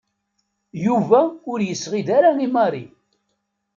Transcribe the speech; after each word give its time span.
Yuba 0.85 1.21
ur 1.51 1.59
yesɣid 1.63 2.07
ara 2.17 2.29
i 2.45 2.47
Mary. 2.55 2.85